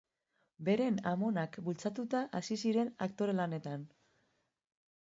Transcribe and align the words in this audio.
Beren 0.69 0.95
amonak 1.11 1.59
bultzatuta 1.67 2.23
hasi 2.41 2.59
ziren 2.65 2.91
aktore 3.09 3.39
lanetan. 3.43 3.87